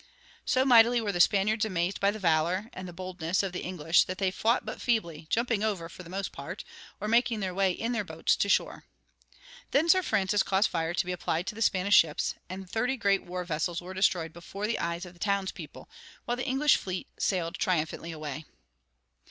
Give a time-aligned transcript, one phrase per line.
[0.45, 4.17] So mightily were the Spaniards amazed by the valor, and boldness of the English that
[4.17, 6.63] they fought but feebly, jumping over for the most part,
[6.99, 8.85] or making their way in their boats to shore.
[9.69, 13.21] Then Sir Francis caused fire to be applied to the Spanish ships, and thirty great
[13.25, 15.87] war vessels were destroyed before the eyes of the townspeople,
[16.25, 18.45] while the English fleet sailed triumphantly away.